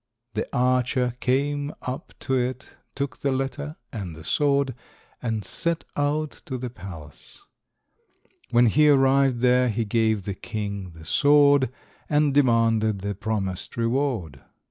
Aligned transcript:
The 0.33 0.49
archer 0.51 1.15
came 1.19 1.75
up 1.83 2.15
to 2.21 2.33
it, 2.33 2.71
took 2.95 3.19
the 3.19 3.31
letter 3.31 3.75
and 3.93 4.15
the 4.15 4.23
sword, 4.23 4.73
and 5.21 5.45
set 5.45 5.83
out 5.95 6.31
to 6.47 6.57
the 6.57 6.71
palace. 6.71 7.43
When 8.49 8.65
he 8.65 8.89
arrived 8.89 9.41
there 9.41 9.69
he 9.69 9.85
gave 9.85 10.23
the 10.23 10.33
king 10.33 10.93
the 10.95 11.05
sword, 11.05 11.69
and 12.09 12.33
demanded 12.33 13.01
the 13.01 13.13
promised 13.13 13.77
reward. 13.77 14.41